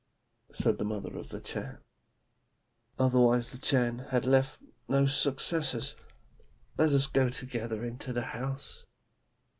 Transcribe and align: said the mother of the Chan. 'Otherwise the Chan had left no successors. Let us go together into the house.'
said 0.51 0.79
the 0.79 0.83
mother 0.83 1.15
of 1.15 1.29
the 1.29 1.39
Chan. 1.39 1.77
'Otherwise 2.97 3.51
the 3.51 3.59
Chan 3.59 3.99
had 4.09 4.25
left 4.25 4.57
no 4.87 5.05
successors. 5.05 5.95
Let 6.75 6.89
us 6.91 7.05
go 7.05 7.29
together 7.29 7.85
into 7.85 8.11
the 8.11 8.23
house.' 8.33 8.83